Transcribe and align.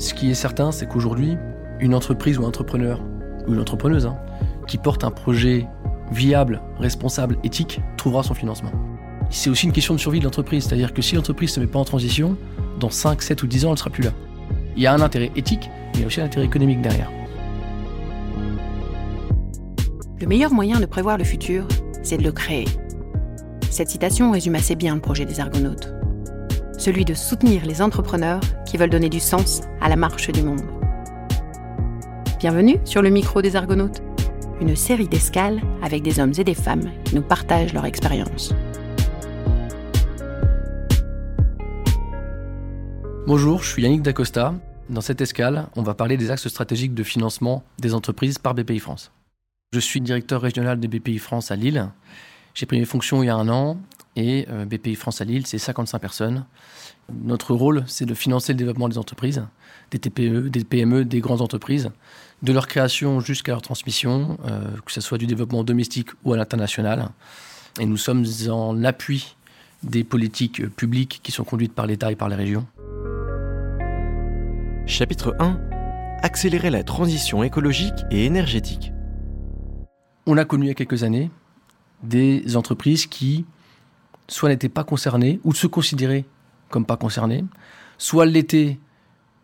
Ce 0.00 0.14
qui 0.14 0.30
est 0.30 0.34
certain, 0.34 0.72
c'est 0.72 0.86
qu'aujourd'hui, 0.86 1.36
une 1.78 1.94
entreprise 1.94 2.38
ou 2.38 2.44
un 2.44 2.48
entrepreneur, 2.48 3.02
ou 3.46 3.52
une 3.52 3.60
entrepreneuse, 3.60 4.06
hein, 4.06 4.16
qui 4.66 4.78
porte 4.78 5.04
un 5.04 5.10
projet 5.10 5.66
viable, 6.10 6.62
responsable, 6.78 7.36
éthique, 7.44 7.82
trouvera 7.98 8.22
son 8.22 8.32
financement. 8.32 8.72
C'est 9.28 9.50
aussi 9.50 9.66
une 9.66 9.72
question 9.72 9.92
de 9.92 10.00
survie 10.00 10.18
de 10.18 10.24
l'entreprise, 10.24 10.64
c'est-à-dire 10.64 10.94
que 10.94 11.02
si 11.02 11.16
l'entreprise 11.16 11.50
ne 11.50 11.54
se 11.56 11.60
met 11.60 11.66
pas 11.66 11.78
en 11.78 11.84
transition, 11.84 12.38
dans 12.80 12.88
5, 12.88 13.20
7 13.20 13.42
ou 13.42 13.46
10 13.46 13.66
ans, 13.66 13.68
elle 13.68 13.72
ne 13.72 13.76
sera 13.76 13.90
plus 13.90 14.02
là. 14.02 14.12
Il 14.74 14.82
y 14.82 14.86
a 14.86 14.94
un 14.94 15.02
intérêt 15.02 15.32
éthique, 15.36 15.68
mais 15.68 15.96
il 15.96 16.00
y 16.00 16.04
a 16.04 16.06
aussi 16.06 16.22
un 16.22 16.24
intérêt 16.24 16.46
économique 16.46 16.80
derrière. 16.80 17.10
Le 20.18 20.26
meilleur 20.26 20.50
moyen 20.50 20.80
de 20.80 20.86
prévoir 20.86 21.18
le 21.18 21.24
futur, 21.24 21.68
c'est 22.02 22.16
de 22.16 22.24
le 22.24 22.32
créer. 22.32 22.64
Cette 23.68 23.90
citation 23.90 24.30
résume 24.30 24.54
assez 24.54 24.76
bien 24.76 24.94
le 24.94 25.02
projet 25.02 25.26
des 25.26 25.40
Argonautes. 25.40 25.92
Celui 26.80 27.04
de 27.04 27.12
soutenir 27.12 27.66
les 27.66 27.82
entrepreneurs 27.82 28.40
qui 28.64 28.78
veulent 28.78 28.88
donner 28.88 29.10
du 29.10 29.20
sens 29.20 29.60
à 29.82 29.90
la 29.90 29.96
marche 29.96 30.32
du 30.32 30.42
monde. 30.42 30.62
Bienvenue 32.38 32.78
sur 32.86 33.02
le 33.02 33.10
micro 33.10 33.42
des 33.42 33.54
Argonautes, 33.54 34.00
une 34.62 34.74
série 34.74 35.06
d'escales 35.06 35.60
avec 35.82 36.02
des 36.02 36.20
hommes 36.20 36.32
et 36.38 36.42
des 36.42 36.54
femmes 36.54 36.90
qui 37.04 37.16
nous 37.16 37.22
partagent 37.22 37.74
leur 37.74 37.84
expérience. 37.84 38.54
Bonjour, 43.26 43.62
je 43.62 43.68
suis 43.68 43.82
Yannick 43.82 44.00
Dacosta. 44.00 44.54
Dans 44.88 45.02
cette 45.02 45.20
escale, 45.20 45.66
on 45.76 45.82
va 45.82 45.92
parler 45.92 46.16
des 46.16 46.30
axes 46.30 46.48
stratégiques 46.48 46.94
de 46.94 47.02
financement 47.02 47.62
des 47.78 47.92
entreprises 47.92 48.38
par 48.38 48.54
BPI 48.54 48.78
France. 48.78 49.12
Je 49.74 49.80
suis 49.80 50.00
directeur 50.00 50.40
régional 50.40 50.80
de 50.80 50.86
BPI 50.88 51.18
France 51.18 51.50
à 51.50 51.56
Lille. 51.56 51.90
J'ai 52.54 52.64
pris 52.64 52.78
mes 52.78 52.86
fonctions 52.86 53.22
il 53.22 53.26
y 53.26 53.28
a 53.28 53.36
un 53.36 53.50
an 53.50 53.76
et 54.16 54.46
euh, 54.50 54.64
BPI 54.64 54.94
France 54.94 55.20
à 55.20 55.24
Lille, 55.24 55.46
c'est 55.46 55.58
55 55.58 55.98
personnes. 55.98 56.44
Notre 57.22 57.54
rôle, 57.54 57.84
c'est 57.86 58.06
de 58.06 58.14
financer 58.14 58.52
le 58.52 58.58
développement 58.58 58.88
des 58.88 58.98
entreprises, 58.98 59.44
des 59.90 59.98
TPE, 59.98 60.48
des 60.48 60.64
PME, 60.64 61.04
des 61.04 61.20
grandes 61.20 61.40
entreprises, 61.40 61.90
de 62.42 62.52
leur 62.52 62.66
création 62.66 63.20
jusqu'à 63.20 63.52
leur 63.52 63.62
transmission, 63.62 64.38
euh, 64.46 64.64
que 64.84 64.92
ce 64.92 65.00
soit 65.00 65.18
du 65.18 65.26
développement 65.26 65.64
domestique 65.64 66.10
ou 66.24 66.32
à 66.32 66.36
l'international. 66.36 67.10
Et 67.78 67.86
nous 67.86 67.96
sommes 67.96 68.24
en 68.48 68.82
appui 68.84 69.36
des 69.82 70.04
politiques 70.04 70.68
publiques 70.74 71.20
qui 71.22 71.32
sont 71.32 71.44
conduites 71.44 71.72
par 71.72 71.86
l'État 71.86 72.10
et 72.12 72.16
par 72.16 72.28
les 72.28 72.36
régions. 72.36 72.66
Chapitre 74.86 75.36
1 75.38 75.58
Accélérer 76.22 76.68
la 76.68 76.82
transition 76.82 77.42
écologique 77.42 77.94
et 78.10 78.26
énergétique. 78.26 78.92
On 80.26 80.36
a 80.36 80.44
connu 80.44 80.66
il 80.66 80.68
y 80.68 80.70
a 80.70 80.74
quelques 80.74 81.02
années 81.02 81.30
des 82.02 82.56
entreprises 82.56 83.06
qui 83.06 83.46
soit 84.30 84.48
n'étaient 84.48 84.68
pas 84.68 84.84
concernées 84.84 85.40
ou 85.44 85.54
se 85.54 85.66
considéraient 85.66 86.24
comme 86.70 86.86
pas 86.86 86.96
concernées, 86.96 87.44
soit 87.98 88.26
l'étaient 88.26 88.78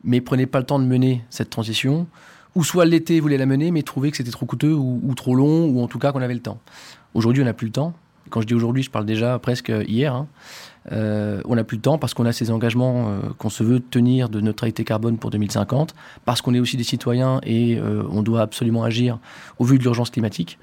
mais 0.05 0.21
prenaient 0.21 0.47
pas 0.47 0.61
le 0.61 0.67
temps 0.67 0.79
de 0.79 0.85
mener 0.85 1.25
cette 1.31 1.51
transition, 1.51 2.07
ou 2.55 2.65
soit 2.65 2.85
l'été 2.85 3.21
voulaient 3.21 3.37
la 3.37 3.47
mener 3.47 3.71
mais 3.71 3.83
trouvaient 3.83 4.11
que 4.11 4.17
c'était 4.17 4.31
trop 4.31 4.47
coûteux 4.47 4.73
ou, 4.73 5.13
trop 5.15 5.35
long, 5.35 5.67
ou 5.67 5.83
en 5.83 5.89
tout 5.89 5.99
cas 5.99 6.13
qu'on 6.13 6.23
avait 6.23 6.35
le 6.35 6.41
temps. 6.41 6.61
Aujourd'hui, 7.13 7.43
on 7.43 7.47
n'a 7.47 7.53
plus 7.53 7.67
le 7.67 7.73
temps. 7.73 7.93
Quand 8.31 8.41
je 8.41 8.47
dis 8.47 8.55
aujourd'hui, 8.55 8.83
je 8.83 8.91
parle 8.91 9.05
déjà 9.05 9.39
presque 9.39 9.73
hier. 9.87 10.15
Hein. 10.15 10.27
Euh, 10.93 11.41
on 11.45 11.57
n'a 11.57 11.65
plus 11.65 11.77
le 11.77 11.83
temps 11.83 11.99
parce 11.99 12.15
qu'on 12.15 12.27
a 12.27 12.33
ces 12.33 12.51
engagements 12.51 13.09
euh, 13.09 13.21
qu'on 13.39 13.51
se 13.51 13.63
veut 13.63 13.81
tenir 13.81 14.29
de 14.29 14.41
neutralité 14.41 14.85
carbone 14.85 15.19
pour 15.19 15.31
2050, 15.31 15.95
parce 16.25 16.41
qu'on 16.41 16.55
est 16.55 16.61
aussi 16.61 16.77
des 16.77 16.85
citoyens 16.85 17.41
et 17.43 17.77
euh, 17.77 18.05
on 18.11 18.23
doit 18.23 18.43
absolument 18.43 18.85
agir 18.85 19.19
au 19.59 19.65
vu 19.65 19.79
de 19.79 19.83
l'urgence 19.83 20.11
climatique. 20.11 20.59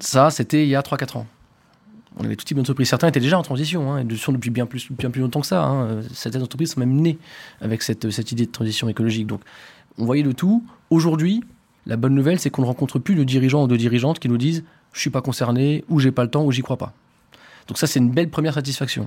Ça, 0.00 0.30
c'était 0.30 0.64
il 0.64 0.68
y 0.68 0.76
a 0.76 0.80
3-4 0.80 1.18
ans. 1.18 1.26
On 2.18 2.24
avait 2.24 2.36
tout 2.36 2.44
type 2.44 2.56
d'entreprise. 2.56 2.88
Certains 2.88 3.08
étaient 3.08 3.20
déjà 3.20 3.38
en 3.38 3.42
transition, 3.42 3.92
hein, 3.92 4.00
et 4.00 4.04
depuis 4.04 4.50
bien 4.50 4.66
plus, 4.66 4.90
bien 4.90 5.10
plus 5.10 5.20
longtemps 5.20 5.40
que 5.40 5.46
ça. 5.46 5.64
Hein. 5.64 6.00
Certaines 6.12 6.42
entreprises 6.42 6.72
sont 6.72 6.80
même 6.80 6.94
nées 6.94 7.18
avec 7.60 7.82
cette, 7.82 8.32
idée 8.32 8.46
de 8.46 8.50
transition 8.50 8.88
écologique. 8.88 9.26
Donc, 9.26 9.40
on 9.98 10.04
voyait 10.04 10.22
le 10.22 10.34
tout. 10.34 10.64
Aujourd'hui, 10.90 11.44
la 11.86 11.96
bonne 11.96 12.14
nouvelle, 12.14 12.40
c'est 12.40 12.50
qu'on 12.50 12.62
ne 12.62 12.66
rencontre 12.66 12.98
plus 12.98 13.14
de 13.14 13.24
dirigeants 13.24 13.64
ou 13.64 13.66
de 13.68 13.76
dirigeantes 13.76 14.18
qui 14.18 14.28
nous 14.28 14.38
disent 14.38 14.64
je 14.92 15.00
suis 15.00 15.10
pas 15.10 15.22
concerné, 15.22 15.84
ou 15.88 16.00
j'ai 16.00 16.10
pas 16.10 16.24
le 16.24 16.30
temps, 16.30 16.44
ou 16.44 16.50
j'y 16.50 16.62
crois 16.62 16.76
pas. 16.76 16.92
Donc 17.68 17.78
ça, 17.78 17.86
c'est 17.86 18.00
une 18.00 18.10
belle 18.10 18.30
première 18.30 18.54
satisfaction. 18.54 19.06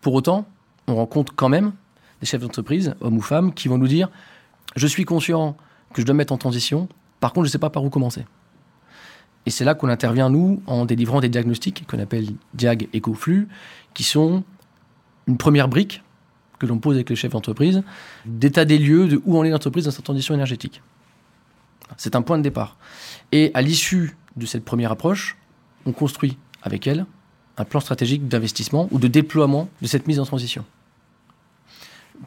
Pour 0.00 0.14
autant, 0.14 0.46
on 0.88 0.96
rencontre 0.96 1.32
quand 1.36 1.48
même 1.48 1.72
des 2.20 2.26
chefs 2.26 2.40
d'entreprise, 2.40 2.94
hommes 3.00 3.18
ou 3.18 3.20
femmes, 3.20 3.52
qui 3.52 3.68
vont 3.68 3.78
nous 3.78 3.86
dire 3.86 4.08
je 4.76 4.86
suis 4.86 5.04
conscient 5.04 5.56
que 5.92 6.00
je 6.00 6.06
dois 6.06 6.14
mettre 6.14 6.32
en 6.32 6.38
transition, 6.38 6.88
par 7.20 7.32
contre, 7.32 7.44
je 7.46 7.50
ne 7.50 7.52
sais 7.52 7.58
pas 7.58 7.70
par 7.70 7.84
où 7.84 7.90
commencer. 7.90 8.24
Et 9.46 9.50
c'est 9.50 9.64
là 9.64 9.74
qu'on 9.74 9.88
intervient, 9.88 10.30
nous, 10.30 10.62
en 10.66 10.86
délivrant 10.86 11.20
des 11.20 11.28
diagnostics 11.28 11.86
qu'on 11.86 11.98
appelle 11.98 12.28
Diag 12.54 12.88
Éco-Flux, 12.92 13.48
qui 13.92 14.04
sont 14.04 14.42
une 15.26 15.36
première 15.36 15.68
brique 15.68 16.02
que 16.58 16.66
l'on 16.66 16.78
pose 16.78 16.94
avec 16.94 17.10
les 17.10 17.16
chefs 17.16 17.32
d'entreprise, 17.32 17.82
d'état 18.24 18.64
des 18.64 18.78
lieux 18.78 19.08
de 19.08 19.20
où 19.24 19.38
en 19.38 19.44
est 19.44 19.50
l'entreprise 19.50 19.84
dans 19.84 19.90
sa 19.90 20.02
transition 20.02 20.34
énergétique. 20.34 20.82
C'est 21.96 22.16
un 22.16 22.22
point 22.22 22.38
de 22.38 22.42
départ. 22.42 22.76
Et 23.32 23.50
à 23.54 23.62
l'issue 23.62 24.16
de 24.36 24.46
cette 24.46 24.64
première 24.64 24.92
approche, 24.92 25.36
on 25.86 25.92
construit 25.92 26.38
avec 26.62 26.86
elle 26.86 27.06
un 27.56 27.64
plan 27.64 27.80
stratégique 27.80 28.26
d'investissement 28.26 28.88
ou 28.90 28.98
de 28.98 29.06
déploiement 29.06 29.68
de 29.80 29.86
cette 29.86 30.06
mise 30.06 30.18
en 30.18 30.24
transition. 30.24 30.64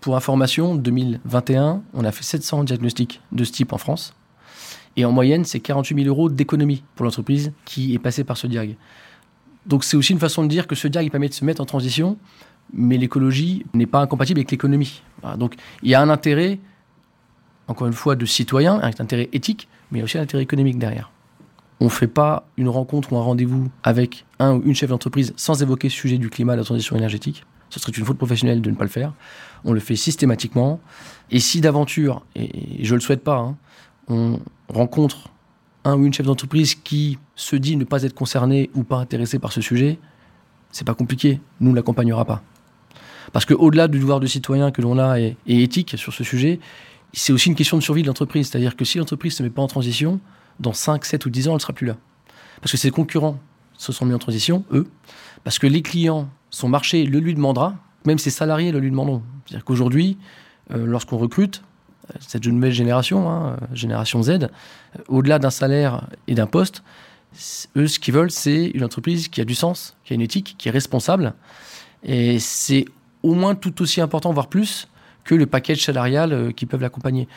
Pour 0.02 0.16
information, 0.16 0.76
2021, 0.76 1.82
on 1.94 2.06
a 2.06 2.12
fait 2.12 2.24
700 2.24 2.66
diagnostics 2.66 3.22
de 3.32 3.44
ce 3.44 3.52
type 3.52 3.74
en 3.74 3.78
France. 3.78 4.14
Et 4.98 5.06
en 5.06 5.12
moyenne, 5.12 5.46
c'est 5.46 5.60
48 5.60 6.04
000 6.04 6.08
euros 6.08 6.28
d'économie 6.28 6.84
pour 6.96 7.06
l'entreprise 7.06 7.54
qui 7.66 7.94
est 7.94 8.00
passée 8.00 8.24
par 8.24 8.36
ce 8.36 8.48
diag. 8.48 8.76
Donc 9.68 9.84
c'est 9.84 9.96
aussi 9.96 10.12
une 10.12 10.20
façon 10.20 10.44
de 10.44 10.48
dire 10.48 10.66
que 10.66 10.76
ce 10.76 10.88
diag 10.88 11.10
permet 11.12 11.30
de 11.30 11.34
se 11.34 11.46
mettre 11.46 11.62
en 11.62 11.66
transition, 11.66 12.18
mais 12.74 12.98
l'écologie 12.98 13.64
n'est 13.74 13.86
pas 13.86 14.02
incompatible 14.02 14.40
avec 14.40 14.50
l'économie. 14.50 15.04
Donc 15.38 15.56
il 15.84 15.90
y 15.90 15.96
a 15.96 16.02
un 16.02 16.10
intérêt, 16.10 16.60
encore 17.68 17.86
une 17.88 17.94
fois, 17.94 18.16
de 18.16 18.26
citoyen, 18.26 18.82
un 18.82 18.90
intérêt 19.00 19.30
éthique, 19.34 19.68
mais 19.92 20.00
il 20.00 20.00
y 20.00 20.02
a 20.02 20.06
aussi 20.06 20.18
un 20.18 20.24
intérêt 20.24 20.44
économique 20.44 20.80
derrière. 20.80 21.12
On 21.80 21.86
ne 21.86 21.90
fait 21.90 22.08
pas 22.08 22.48
une 22.58 22.70
rencontre 22.70 23.14
ou 23.14 23.18
un 23.18 23.22
rendez-vous 23.22 23.70
avec 23.84 24.26
un 24.40 24.56
ou 24.56 24.64
une 24.66 24.74
chef 24.74 24.90
d'entreprise 24.90 25.34
sans 25.38 25.62
évoquer 25.62 25.90
ce 25.90 25.96
sujet 25.96 26.18
du 26.18 26.32
climat 26.32 26.54
de 26.54 26.60
la 26.60 26.66
transition 26.66 26.96
énergétique. 26.96 27.46
Ce 27.70 27.80
serait 27.80 27.92
une 27.92 28.06
faute 28.06 28.18
professionnelle 28.18 28.62
de 28.62 28.72
ne 28.72 28.76
pas 28.76 28.86
le 28.86 28.90
faire. 28.90 29.14
On 29.64 29.74
le 29.74 29.80
fait 29.80 29.96
systématiquement. 29.96 30.80
Et 31.30 31.40
si 31.40 31.62
d'aventure, 31.62 32.26
et 32.36 32.84
je 32.84 32.94
ne 32.94 32.96
le 32.96 33.02
souhaite 33.02 33.24
pas, 33.24 33.38
hein, 33.38 33.58
on 34.10 34.40
rencontre 34.70 35.30
un 35.84 35.96
ou 35.96 36.06
une 36.06 36.14
chef 36.14 36.26
d'entreprise 36.26 36.76
qui 36.76 37.18
se 37.36 37.56
dit 37.56 37.76
ne 37.78 37.84
pas 37.84 38.04
être 38.04 38.14
concerné 38.14 38.70
ou 38.76 38.84
pas 38.84 38.98
intéressé 38.98 39.40
par 39.40 39.52
ce 39.52 39.62
sujet, 39.62 40.00
c'est 40.72 40.86
pas 40.86 40.94
compliqué, 40.94 41.40
nous 41.60 41.72
ne 41.72 41.76
l'accompagnera 41.76 42.26
pas. 42.26 42.42
Parce 43.34 43.46
qu'au-delà 43.46 43.88
du 43.88 44.00
devoir 44.00 44.20
de 44.20 44.28
citoyen 44.28 44.72
que 44.72 44.82
l'on 44.82 45.00
a 45.00 45.20
et, 45.20 45.38
éthique 45.48 45.98
sur 45.98 46.14
ce 46.14 46.24
sujet, 46.24 46.60
c'est 47.14 47.34
aussi 47.34 47.50
une 47.50 47.56
question 47.56 47.78
de 47.78 47.84
survie 47.84 48.02
de 48.02 48.08
l'entreprise. 48.08 48.50
C'est-à-dire 48.50 48.76
que 48.76 48.86
si 48.86 48.98
l'entreprise 48.98 49.34
ne 49.34 49.38
se 49.38 49.44
met 49.44 49.50
pas 49.50 49.62
en 49.62 49.68
transition, 49.68 50.20
dans 50.60 50.74
5, 50.74 51.06
7 51.06 51.26
ou 51.26 51.30
10 51.30 51.48
ans, 51.48 51.52
elle 51.52 51.56
ne 51.56 51.62
sera 51.62 51.74
plus 51.74 51.88
là. 51.88 51.98
Parce 52.62 52.72
que 52.72 52.78
ses 52.78 52.92
concurrents 52.92 53.40
se 53.78 53.92
sont 53.92 54.06
mis 54.06 54.14
en 54.14 54.20
transition, 54.20 54.66
eux, 54.72 54.88
parce 55.44 55.60
que 55.60 55.68
les 55.68 55.82
clients, 55.82 56.30
son 56.50 56.68
marché 56.68 57.06
le 57.06 57.20
lui 57.20 57.36
demandera, 57.36 57.76
même 58.06 58.18
ses 58.18 58.32
salariés 58.32 58.72
le 58.72 58.80
lui 58.80 58.90
demanderont. 58.90 59.22
C'est-à-dire 59.46 59.66
qu'aujourd'hui, 59.66 60.18
euh, 60.72 60.86
lorsqu'on 60.86 61.18
recrute, 61.18 61.64
cette 62.20 62.46
nouvelle 62.46 62.72
génération, 62.72 63.30
hein, 63.30 63.58
génération 63.74 64.22
Z, 64.24 64.30
euh, 64.30 64.48
au-delà 65.08 65.40
d'un 65.40 65.50
salaire 65.50 66.08
et 66.28 66.36
d'un 66.36 66.48
poste, 66.48 66.84
eux, 67.76 67.88
ce 67.88 68.00
qu'ils 68.00 68.14
veulent, 68.14 68.32
c'est 68.32 68.68
une 68.68 68.84
entreprise 68.84 69.28
qui 69.28 69.42
a 69.42 69.46
du 69.46 69.56
sens, 69.56 69.96
qui 70.04 70.14
a 70.14 70.16
une 70.16 70.22
éthique, 70.22 70.56
qui 70.58 70.70
est 70.70 70.72
responsable. 70.72 71.34
Et 72.04 72.40
c'est 72.40 72.86
au 73.24 73.34
moins 73.34 73.56
tout 73.56 73.82
aussi 73.82 74.02
important, 74.02 74.32
voire 74.32 74.48
plus, 74.48 74.88
que 75.24 75.36
le 75.36 75.46
package 75.46 75.84
salarial 75.84 76.32
euh, 76.32 76.52
qui 76.52 76.66
peuvent 76.66 76.82
l'accompagner. 76.82 77.28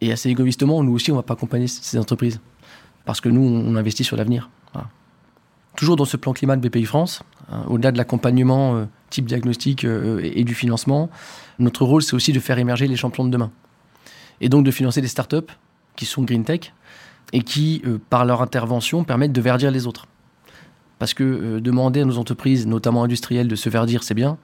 Et 0.00 0.12
assez 0.12 0.28
égoïstement, 0.28 0.82
nous 0.82 0.92
aussi, 0.92 1.10
on 1.10 1.14
ne 1.14 1.18
va 1.18 1.22
pas 1.22 1.34
accompagner 1.34 1.66
ces 1.66 1.98
entreprises. 1.98 2.40
Parce 3.04 3.20
que 3.20 3.28
nous, 3.28 3.42
on 3.42 3.76
investit 3.76 4.04
sur 4.04 4.16
l'avenir. 4.16 4.50
Toujours 5.76 5.96
dans 5.96 6.04
ce 6.04 6.16
plan 6.16 6.32
climat 6.32 6.56
de 6.56 6.68
BPI 6.68 6.84
France, 6.84 7.22
hein, 7.50 7.64
au-delà 7.68 7.92
de 7.92 7.96
l'accompagnement 7.96 8.74
euh, 8.74 8.84
type 9.08 9.24
diagnostic 9.26 9.84
et 9.84 10.44
du 10.44 10.54
financement, 10.54 11.08
notre 11.58 11.84
rôle, 11.84 12.02
c'est 12.02 12.14
aussi 12.14 12.32
de 12.32 12.40
faire 12.40 12.58
émerger 12.58 12.86
les 12.86 12.96
champions 12.96 13.24
de 13.24 13.30
demain 13.30 13.50
et 14.40 14.48
donc 14.48 14.64
de 14.64 14.70
financer 14.70 15.00
des 15.00 15.08
startups 15.08 15.52
qui 15.96 16.06
sont 16.06 16.22
green 16.22 16.44
tech 16.44 16.72
et 17.32 17.42
qui, 17.42 17.82
euh, 17.86 17.98
par 18.10 18.24
leur 18.24 18.42
intervention, 18.42 19.04
permettent 19.04 19.32
de 19.32 19.40
verdir 19.40 19.70
les 19.70 19.86
autres. 19.86 20.06
Parce 20.98 21.14
que 21.14 21.24
euh, 21.24 21.60
demander 21.60 22.00
à 22.00 22.04
nos 22.04 22.18
entreprises, 22.18 22.66
notamment 22.66 23.04
industrielles, 23.04 23.48
de 23.48 23.56
se 23.56 23.68
verdir, 23.68 24.02
c'est 24.02 24.14
bien, 24.14 24.38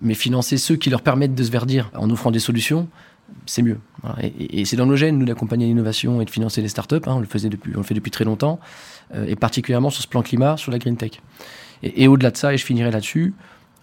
mais 0.00 0.14
financer 0.14 0.58
ceux 0.58 0.76
qui 0.76 0.90
leur 0.90 1.02
permettent 1.02 1.34
de 1.34 1.42
se 1.42 1.50
verdir 1.50 1.90
en 1.94 2.10
offrant 2.10 2.30
des 2.30 2.38
solutions, 2.38 2.88
c'est 3.46 3.62
mieux. 3.62 3.80
Et, 4.20 4.64
c'est 4.64 4.76
dans 4.76 4.86
nos 4.86 4.94
gènes, 4.94 5.18
nous, 5.18 5.24
d'accompagner 5.24 5.66
l'innovation 5.66 6.20
et 6.20 6.24
de 6.24 6.30
financer 6.30 6.62
les 6.62 6.68
startups. 6.68 6.96
Hein, 7.06 7.14
on, 7.14 7.20
le 7.20 7.26
faisait 7.26 7.48
depuis, 7.48 7.72
on 7.74 7.78
le 7.78 7.84
fait 7.84 7.94
depuis 7.94 8.12
très 8.12 8.24
longtemps, 8.24 8.60
euh, 9.14 9.26
et 9.26 9.34
particulièrement 9.34 9.90
sur 9.90 10.02
ce 10.02 10.08
plan 10.08 10.22
climat, 10.22 10.56
sur 10.56 10.70
la 10.70 10.78
green 10.78 10.96
tech. 10.96 11.12
et 11.82 12.06
au-delà 12.06 12.30
de 12.30 12.36
ça, 12.36 12.54
et 12.54 12.56
je 12.56 12.64
finirai 12.64 12.90
là-dessus, 12.90 13.34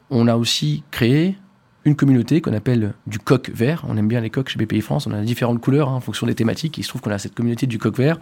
on 0.09 0.27
a 0.27 0.35
aussi 0.35 0.83
créé 0.91 1.35
une 1.85 1.95
communauté 1.95 2.41
qu'on 2.41 2.53
appelle 2.53 2.93
du 3.07 3.19
coq 3.19 3.51
vert. 3.53 3.83
On 3.87 3.97
aime 3.97 4.07
bien 4.07 4.21
les 4.21 4.29
coqs 4.29 4.49
chez 4.49 4.63
BPI 4.63 4.81
France, 4.81 5.07
on 5.07 5.11
a 5.11 5.21
différentes 5.21 5.59
couleurs 5.59 5.89
hein, 5.89 5.95
en 5.95 5.99
fonction 5.99 6.27
des 6.27 6.35
thématiques. 6.35 6.77
Il 6.77 6.83
se 6.83 6.89
trouve 6.89 7.01
qu'on 7.01 7.11
a 7.11 7.17
cette 7.17 7.35
communauté 7.35 7.67
du 7.67 7.77
coq 7.77 7.97
vert 7.97 8.19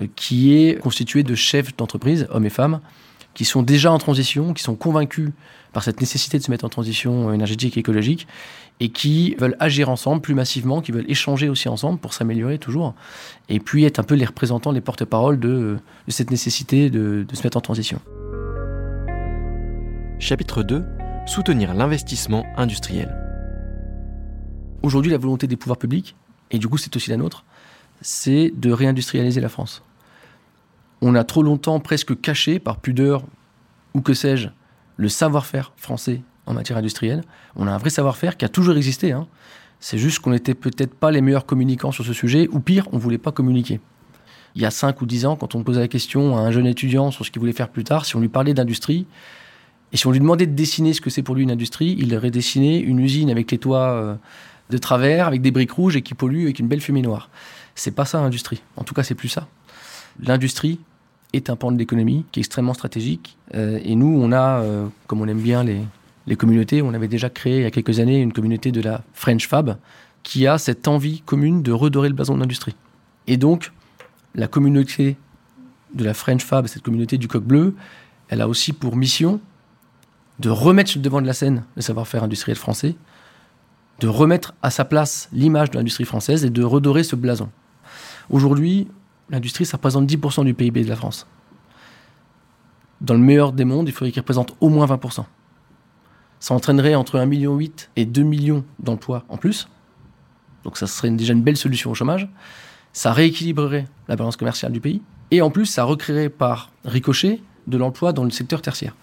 euh, 0.00 0.06
qui 0.14 0.54
est 0.54 0.78
constituée 0.78 1.22
de 1.22 1.34
chefs 1.34 1.76
d'entreprise, 1.76 2.26
hommes 2.30 2.44
et 2.44 2.50
femmes, 2.50 2.80
qui 3.34 3.44
sont 3.44 3.62
déjà 3.62 3.90
en 3.90 3.98
transition, 3.98 4.52
qui 4.52 4.62
sont 4.62 4.74
convaincus 4.74 5.30
par 5.72 5.82
cette 5.82 6.00
nécessité 6.00 6.38
de 6.38 6.42
se 6.42 6.50
mettre 6.50 6.66
en 6.66 6.68
transition 6.68 7.32
énergétique 7.32 7.78
et 7.78 7.80
écologique, 7.80 8.26
et 8.80 8.90
qui 8.90 9.34
veulent 9.38 9.56
agir 9.58 9.88
ensemble 9.88 10.20
plus 10.20 10.34
massivement, 10.34 10.82
qui 10.82 10.92
veulent 10.92 11.10
échanger 11.10 11.48
aussi 11.48 11.70
ensemble 11.70 11.98
pour 11.98 12.12
s'améliorer 12.12 12.58
toujours, 12.58 12.94
et 13.48 13.58
puis 13.58 13.84
être 13.84 13.98
un 13.98 14.02
peu 14.02 14.14
les 14.14 14.26
représentants, 14.26 14.70
les 14.70 14.82
porte-parole 14.82 15.40
de, 15.40 15.78
cette 16.08 16.30
nécessité 16.30 16.90
de, 16.90 17.24
de 17.26 17.36
se 17.36 17.42
mettre 17.42 17.56
en 17.56 17.62
transition. 17.62 18.00
Chapitre 20.18 20.62
2 20.62 20.84
Soutenir 21.24 21.72
l'investissement 21.72 22.44
industriel. 22.56 23.16
Aujourd'hui, 24.82 25.12
la 25.12 25.18
volonté 25.18 25.46
des 25.46 25.56
pouvoirs 25.56 25.78
publics, 25.78 26.16
et 26.50 26.58
du 26.58 26.68
coup 26.68 26.78
c'est 26.78 26.94
aussi 26.96 27.10
la 27.10 27.16
nôtre, 27.16 27.44
c'est 28.00 28.52
de 28.56 28.72
réindustrialiser 28.72 29.40
la 29.40 29.48
France. 29.48 29.84
On 31.00 31.14
a 31.14 31.22
trop 31.22 31.44
longtemps 31.44 31.78
presque 31.78 32.20
caché, 32.20 32.58
par 32.58 32.78
pudeur 32.78 33.24
ou 33.94 34.00
que 34.00 34.14
sais-je, 34.14 34.48
le 34.96 35.08
savoir-faire 35.08 35.72
français 35.76 36.22
en 36.46 36.54
matière 36.54 36.78
industrielle. 36.78 37.22
On 37.54 37.68
a 37.68 37.72
un 37.72 37.78
vrai 37.78 37.90
savoir-faire 37.90 38.36
qui 38.36 38.44
a 38.44 38.48
toujours 38.48 38.76
existé. 38.76 39.12
Hein. 39.12 39.28
C'est 39.78 39.98
juste 39.98 40.18
qu'on 40.18 40.30
n'était 40.30 40.54
peut-être 40.54 40.94
pas 40.94 41.12
les 41.12 41.20
meilleurs 41.20 41.46
communicants 41.46 41.92
sur 41.92 42.04
ce 42.04 42.12
sujet, 42.12 42.48
ou 42.50 42.58
pire, 42.58 42.88
on 42.90 42.96
ne 42.96 43.00
voulait 43.00 43.18
pas 43.18 43.32
communiquer. 43.32 43.80
Il 44.56 44.62
y 44.62 44.66
a 44.66 44.70
5 44.72 45.00
ou 45.00 45.06
10 45.06 45.26
ans, 45.26 45.36
quand 45.36 45.54
on 45.54 45.62
posait 45.62 45.80
la 45.80 45.88
question 45.88 46.36
à 46.36 46.40
un 46.40 46.50
jeune 46.50 46.66
étudiant 46.66 47.12
sur 47.12 47.24
ce 47.24 47.30
qu'il 47.30 47.40
voulait 47.40 47.52
faire 47.52 47.68
plus 47.68 47.84
tard, 47.84 48.04
si 48.04 48.16
on 48.16 48.20
lui 48.20 48.28
parlait 48.28 48.54
d'industrie, 48.54 49.06
et 49.92 49.96
si 49.96 50.06
on 50.06 50.10
lui 50.10 50.20
demandait 50.20 50.46
de 50.46 50.54
dessiner 50.54 50.94
ce 50.94 51.00
que 51.00 51.10
c'est 51.10 51.22
pour 51.22 51.34
lui 51.34 51.42
une 51.42 51.50
industrie, 51.50 51.96
il 51.98 52.14
aurait 52.16 52.30
dessiné 52.30 52.78
une 52.78 52.98
usine 52.98 53.30
avec 53.30 53.50
les 53.50 53.58
toits 53.58 53.90
euh, 53.90 54.14
de 54.70 54.78
travers, 54.78 55.26
avec 55.26 55.42
des 55.42 55.50
briques 55.50 55.72
rouges 55.72 55.96
et 55.96 56.02
qui 56.02 56.14
pollue 56.14 56.44
avec 56.44 56.58
une 56.58 56.68
belle 56.68 56.80
fumée 56.80 57.02
noire. 57.02 57.28
C'est 57.74 57.90
pas 57.90 58.06
ça 58.06 58.20
l'industrie. 58.20 58.62
En 58.76 58.84
tout 58.84 58.94
cas, 58.94 59.02
c'est 59.02 59.14
plus 59.14 59.28
ça. 59.28 59.48
L'industrie 60.20 60.80
est 61.34 61.50
un 61.50 61.56
pan 61.56 61.72
de 61.72 61.78
l'économie 61.78 62.24
qui 62.32 62.40
est 62.40 62.42
extrêmement 62.42 62.74
stratégique. 62.74 63.36
Euh, 63.54 63.80
et 63.84 63.94
nous, 63.94 64.18
on 64.20 64.32
a, 64.32 64.60
euh, 64.60 64.86
comme 65.06 65.20
on 65.20 65.28
aime 65.28 65.40
bien 65.40 65.62
les, 65.62 65.80
les 66.26 66.36
communautés. 66.36 66.80
On 66.80 66.94
avait 66.94 67.08
déjà 67.08 67.28
créé 67.28 67.58
il 67.58 67.62
y 67.62 67.66
a 67.66 67.70
quelques 67.70 68.00
années 68.00 68.20
une 68.20 68.32
communauté 68.32 68.72
de 68.72 68.80
la 68.80 69.02
French 69.12 69.46
Fab 69.46 69.76
qui 70.22 70.46
a 70.46 70.56
cette 70.56 70.88
envie 70.88 71.20
commune 71.20 71.62
de 71.62 71.72
redorer 71.72 72.08
le 72.08 72.14
blason 72.14 72.34
de 72.34 72.40
l'industrie. 72.40 72.76
Et 73.26 73.36
donc, 73.36 73.72
la 74.34 74.48
communauté 74.48 75.16
de 75.94 76.04
la 76.04 76.14
French 76.14 76.44
Fab, 76.44 76.66
cette 76.66 76.82
communauté 76.82 77.18
du 77.18 77.28
coq 77.28 77.42
bleu, 77.42 77.74
elle 78.28 78.40
a 78.40 78.48
aussi 78.48 78.72
pour 78.72 78.96
mission 78.96 79.40
de 80.42 80.50
remettre 80.50 80.90
sur 80.90 80.98
le 80.98 81.04
devant 81.04 81.22
de 81.22 81.26
la 81.26 81.32
scène 81.32 81.64
le 81.76 81.82
savoir-faire 81.82 82.24
industriel 82.24 82.58
français, 82.58 82.94
de 84.00 84.08
remettre 84.08 84.54
à 84.60 84.70
sa 84.70 84.84
place 84.84 85.28
l'image 85.32 85.70
de 85.70 85.78
l'industrie 85.78 86.04
française 86.04 86.44
et 86.44 86.50
de 86.50 86.62
redorer 86.62 87.04
ce 87.04 87.16
blason. 87.16 87.48
Aujourd'hui, 88.28 88.88
l'industrie, 89.30 89.64
ça 89.64 89.78
représente 89.78 90.06
10% 90.06 90.44
du 90.44 90.52
PIB 90.52 90.84
de 90.84 90.88
la 90.88 90.96
France. 90.96 91.26
Dans 93.00 93.14
le 93.14 93.20
meilleur 93.20 93.52
des 93.52 93.64
mondes, 93.64 93.88
il 93.88 93.92
faudrait 93.92 94.12
qu'il 94.12 94.20
représente 94.20 94.54
au 94.60 94.68
moins 94.68 94.86
20% 94.86 95.24
ça 96.42 96.54
entraînerait 96.54 96.96
entre 96.96 97.18
1,8 97.18 97.26
million 97.26 97.58
et 97.94 98.04
2 98.04 98.22
millions 98.22 98.64
d'emplois 98.80 99.24
en 99.28 99.36
plus. 99.36 99.68
Donc 100.64 100.76
ça 100.76 100.88
serait 100.88 101.08
déjà 101.10 101.34
une 101.34 101.42
belle 101.42 101.56
solution 101.56 101.92
au 101.92 101.94
chômage. 101.94 102.28
Ça 102.92 103.12
rééquilibrerait 103.12 103.86
la 104.08 104.16
balance 104.16 104.36
commerciale 104.36 104.72
du 104.72 104.80
pays. 104.80 105.02
Et 105.30 105.40
en 105.40 105.50
plus, 105.50 105.66
ça 105.66 105.84
recréerait 105.84 106.30
par 106.30 106.72
ricochet 106.84 107.40
de 107.68 107.78
l'emploi 107.78 108.12
dans 108.12 108.24
le 108.24 108.30
secteur 108.30 108.60
tertiaire. 108.60 108.96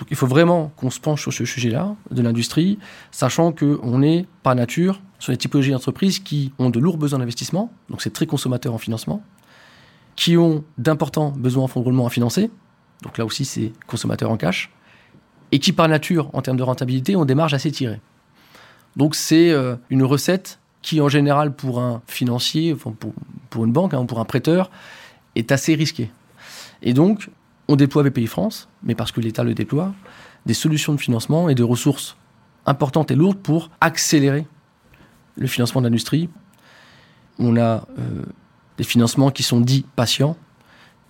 Donc 0.00 0.08
il 0.10 0.16
faut 0.16 0.26
vraiment 0.26 0.72
qu'on 0.76 0.90
se 0.90 0.98
penche 0.98 1.20
sur 1.20 1.32
ce 1.32 1.44
sujet-là 1.44 1.94
de 2.10 2.22
l'industrie, 2.22 2.78
sachant 3.10 3.52
qu'on 3.52 4.02
est 4.02 4.26
par 4.42 4.54
nature 4.54 5.00
sur 5.18 5.30
des 5.30 5.36
typologies 5.36 5.72
d'entreprises 5.72 6.18
qui 6.18 6.52
ont 6.58 6.70
de 6.70 6.80
lourds 6.80 6.96
besoins 6.96 7.18
d'investissement, 7.18 7.70
donc 7.90 8.00
c'est 8.00 8.12
très 8.12 8.24
consommateur 8.24 8.72
en 8.72 8.78
financement, 8.78 9.22
qui 10.16 10.38
ont 10.38 10.64
d'importants 10.78 11.32
besoins 11.36 11.64
en 11.64 11.68
fonds 11.68 11.80
de 11.80 11.84
roulement 11.84 12.06
à 12.06 12.10
financer, 12.10 12.50
donc 13.02 13.18
là 13.18 13.26
aussi 13.26 13.44
c'est 13.44 13.72
consommateur 13.86 14.30
en 14.30 14.38
cash, 14.38 14.70
et 15.52 15.58
qui 15.58 15.72
par 15.72 15.86
nature, 15.86 16.30
en 16.32 16.40
termes 16.40 16.56
de 16.56 16.62
rentabilité, 16.62 17.14
ont 17.14 17.26
des 17.26 17.34
marges 17.34 17.52
assez 17.52 17.70
tirées. 17.70 18.00
Donc 18.96 19.14
c'est 19.14 19.50
euh, 19.50 19.76
une 19.90 20.02
recette 20.02 20.60
qui, 20.80 21.02
en 21.02 21.10
général, 21.10 21.54
pour 21.54 21.80
un 21.80 22.00
financier, 22.06 22.74
pour, 22.74 23.64
une 23.64 23.72
banque, 23.72 23.92
hein, 23.92 24.06
pour 24.06 24.18
un 24.18 24.24
prêteur, 24.24 24.70
est 25.34 25.52
assez 25.52 25.74
risquée. 25.74 26.10
Et 26.82 26.94
donc, 26.94 27.28
on 27.70 27.76
déploie 27.76 28.02
BPI 28.02 28.26
France, 28.26 28.68
mais 28.82 28.96
parce 28.96 29.12
que 29.12 29.20
l'État 29.20 29.44
le 29.44 29.54
déploie, 29.54 29.94
des 30.44 30.54
solutions 30.54 30.92
de 30.92 31.00
financement 31.00 31.48
et 31.48 31.54
de 31.54 31.62
ressources 31.62 32.16
importantes 32.66 33.12
et 33.12 33.14
lourdes 33.14 33.38
pour 33.38 33.70
accélérer 33.80 34.44
le 35.36 35.46
financement 35.46 35.80
de 35.80 35.86
l'industrie. 35.86 36.28
On 37.38 37.56
a 37.56 37.86
euh, 37.96 38.24
des 38.76 38.82
financements 38.82 39.30
qui 39.30 39.44
sont 39.44 39.60
dits 39.60 39.86
patients, 39.94 40.36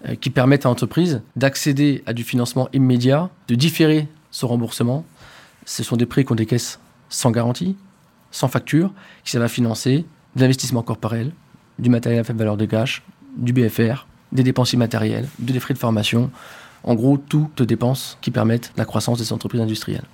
euh, 0.07 0.17
qui 0.17 0.29
permettent 0.29 0.67
à 0.67 0.69
l'entreprise 0.69 1.23
d'accéder 1.35 2.03
à 2.05 2.13
du 2.13 2.25
financement 2.25 2.69
immédiat, 2.75 3.31
de 3.49 3.55
différer 3.55 4.07
ce 4.31 4.45
remboursement. 4.45 5.07
Ce 5.65 5.83
sont 5.83 5.97
des 5.97 6.07
prêts 6.07 6.25
qu'on 6.25 6.35
décaisse 6.35 6.79
sans 7.09 7.31
garantie, 7.31 7.75
sans 8.33 8.49
facture, 8.49 8.93
qui 9.25 9.35
va 9.39 9.49
financer 9.49 10.05
de 10.37 10.43
l'investissement 10.43 10.83
corporel, 10.83 11.33
du 11.79 11.89
matériel 11.89 12.21
à 12.21 12.25
faible 12.25 12.41
valeur 12.41 12.59
de 12.59 12.67
cash, 12.67 13.03
du 13.39 13.55
BFR, 13.55 14.07
des 14.33 14.43
dépenses 14.43 14.73
immatérielles, 14.73 15.29
des 15.39 15.59
frais 15.61 15.75
de 15.75 15.79
formation, 15.79 16.31
en 16.85 16.95
gros 16.95 17.17
toutes 17.19 17.63
dépenses 17.63 18.19
qui 18.21 18.31
permettent 18.31 18.73
la 18.77 18.85
croissance 18.85 19.19
des 19.19 19.33
entreprises 19.33 19.61
industrielles. 19.61 20.05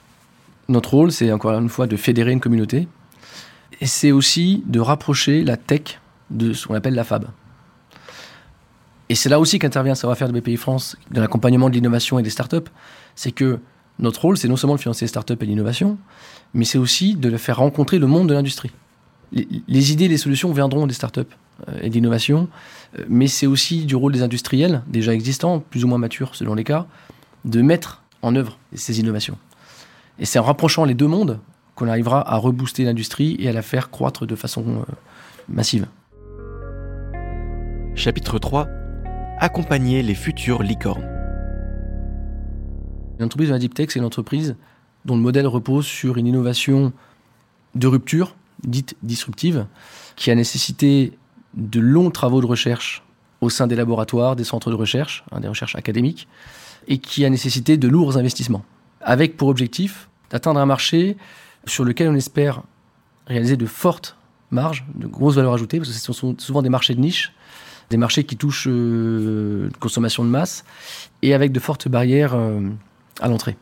Notre 0.68 0.94
rôle, 0.94 1.12
c'est 1.12 1.30
encore 1.32 1.52
une 1.52 1.68
fois 1.68 1.86
de 1.86 1.96
fédérer 1.96 2.32
une 2.32 2.40
communauté, 2.40 2.88
et 3.80 3.86
c'est 3.86 4.12
aussi 4.12 4.62
de 4.66 4.80
rapprocher 4.80 5.44
la 5.44 5.56
tech 5.56 6.00
de 6.30 6.52
ce 6.52 6.66
qu'on 6.66 6.74
appelle 6.74 6.94
la 6.94 7.04
FAB. 7.04 7.26
Et 9.08 9.14
c'est 9.14 9.28
là 9.28 9.38
aussi 9.38 9.58
qu'intervient 9.58 9.92
le 9.92 9.96
savoir-faire 9.98 10.28
de 10.28 10.38
BPI 10.38 10.56
France, 10.56 10.96
dans 11.10 11.20
l'accompagnement 11.20 11.68
de 11.68 11.74
l'innovation 11.74 12.18
et 12.18 12.22
des 12.22 12.30
startups, 12.30 12.68
c'est 13.14 13.30
que 13.30 13.60
notre 13.98 14.22
rôle, 14.22 14.36
c'est 14.36 14.48
non 14.48 14.56
seulement 14.56 14.74
de 14.74 14.80
financer 14.80 15.04
les 15.04 15.08
startups 15.08 15.36
et 15.40 15.46
l'innovation, 15.46 15.96
mais 16.54 16.64
c'est 16.64 16.78
aussi 16.78 17.14
de 17.14 17.34
faire 17.36 17.58
rencontrer 17.58 17.98
le 17.98 18.06
monde 18.06 18.28
de 18.28 18.34
l'industrie. 18.34 18.72
Les, 19.32 19.92
idées, 19.92 20.08
les 20.08 20.18
solutions 20.18 20.52
viendront 20.52 20.86
des 20.86 20.94
startups 20.94 21.22
et 21.80 21.88
de 21.88 21.94
l'innovation, 21.94 22.48
euh, 22.98 23.04
mais 23.08 23.26
c'est 23.26 23.46
aussi 23.46 23.84
du 23.84 23.96
rôle 23.96 24.12
des 24.12 24.22
industriels, 24.22 24.82
déjà 24.86 25.14
existants, 25.14 25.60
plus 25.60 25.84
ou 25.84 25.88
moins 25.88 25.98
matures 25.98 26.34
selon 26.34 26.54
les 26.54 26.64
cas, 26.64 26.86
de 27.44 27.62
mettre 27.62 28.02
en 28.22 28.34
œuvre 28.36 28.58
ces 28.74 29.00
innovations. 29.00 29.38
Et 30.18 30.24
c'est 30.24 30.38
en 30.38 30.42
rapprochant 30.42 30.84
les 30.84 30.94
deux 30.94 31.06
mondes 31.06 31.40
qu'on 31.74 31.88
arrivera 31.88 32.28
à 32.32 32.36
rebooster 32.36 32.84
l'industrie 32.84 33.36
et 33.38 33.48
à 33.48 33.52
la 33.52 33.62
faire 33.62 33.90
croître 33.90 34.26
de 34.26 34.34
façon 34.34 34.64
euh, 34.66 34.92
massive. 35.48 35.86
Chapitre 37.94 38.38
3 38.38 38.68
Accompagner 39.38 40.02
les 40.02 40.14
futures 40.14 40.62
licornes. 40.62 41.06
L'entreprise 43.18 43.48
de 43.48 43.54
la 43.54 43.58
Deep 43.58 43.74
Tech, 43.74 43.88
c'est 43.90 43.98
une 43.98 44.04
entreprise 44.04 44.56
dont 45.04 45.16
le 45.16 45.22
modèle 45.22 45.46
repose 45.46 45.86
sur 45.86 46.16
une 46.16 46.26
innovation 46.26 46.92
de 47.74 47.86
rupture, 47.86 48.34
dite 48.64 48.96
disruptive, 49.02 49.66
qui 50.16 50.30
a 50.30 50.34
nécessité 50.34 51.12
de 51.56 51.80
longs 51.80 52.10
travaux 52.10 52.40
de 52.40 52.46
recherche 52.46 53.02
au 53.40 53.50
sein 53.50 53.66
des 53.66 53.76
laboratoires, 53.76 54.36
des 54.36 54.44
centres 54.44 54.70
de 54.70 54.74
recherche, 54.74 55.24
hein, 55.32 55.40
des 55.40 55.48
recherches 55.48 55.76
académiques, 55.76 56.28
et 56.88 56.98
qui 56.98 57.24
a 57.24 57.30
nécessité 57.30 57.76
de 57.76 57.88
lourds 57.88 58.16
investissements, 58.16 58.64
avec 59.00 59.36
pour 59.36 59.48
objectif 59.48 60.08
d'atteindre 60.30 60.60
un 60.60 60.66
marché 60.66 61.16
sur 61.66 61.84
lequel 61.84 62.08
on 62.08 62.14
espère 62.14 62.62
réaliser 63.26 63.56
de 63.56 63.66
fortes 63.66 64.16
marges, 64.50 64.84
de 64.94 65.06
grosses 65.06 65.34
valeurs 65.34 65.54
ajoutées, 65.54 65.78
parce 65.78 65.90
que 65.90 65.94
ce 65.94 66.12
sont 66.12 66.36
souvent 66.38 66.62
des 66.62 66.68
marchés 66.68 66.94
de 66.94 67.00
niche, 67.00 67.32
des 67.90 67.96
marchés 67.96 68.24
qui 68.24 68.36
touchent 68.36 68.68
euh, 68.68 69.66
une 69.66 69.76
consommation 69.76 70.24
de 70.24 70.30
masse, 70.30 70.64
et 71.22 71.34
avec 71.34 71.52
de 71.52 71.60
fortes 71.60 71.88
barrières 71.88 72.34
euh, 72.34 72.60
à 73.20 73.28
l'entrée. 73.28 73.56